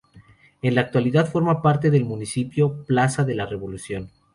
En 0.63 0.73
la 0.73 0.81
actualidad 0.81 1.29
forma 1.29 1.61
parte 1.61 1.91
del 1.91 2.05
municipio 2.05 2.83
Plaza 2.85 3.23
de 3.23 3.35
la 3.35 3.45
Revolución. 3.45 4.09